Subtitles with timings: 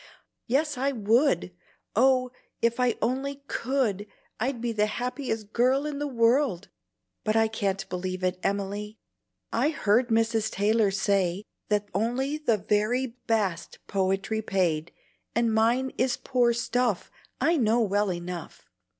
[0.47, 1.51] "Yes, I would!
[1.95, 4.07] oh, if I only COULD,
[4.39, 6.69] I'd be the happiest girl in the world!
[7.23, 8.97] But I can't believe it, Emily.
[9.53, 10.49] I heard Mrs.
[10.49, 14.91] Taylor say that only the VERY BEST poetry paid,
[15.35, 18.65] and mine is poor stuff, I know well enough."